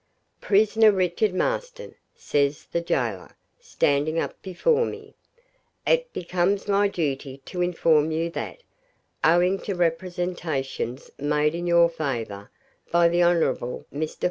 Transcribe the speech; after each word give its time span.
'Prisoner 0.39 0.91
Richard 0.91 1.31
Marston,' 1.31 1.93
says 2.15 2.65
the 2.71 2.81
gaoler, 2.81 3.35
standing 3.59 4.17
up 4.17 4.41
before 4.41 4.83
me, 4.83 5.13
'it 5.85 6.11
becomes 6.11 6.67
my 6.67 6.87
duty 6.87 7.39
to 7.45 7.61
inform 7.61 8.09
you 8.09 8.27
that, 8.31 8.63
owing 9.23 9.59
to 9.59 9.75
representations 9.75 11.11
made 11.19 11.53
in 11.53 11.67
your 11.67 11.87
favour 11.87 12.49
by 12.91 13.07
the 13.07 13.21
Hon. 13.21 13.83
Mr. 13.93 14.17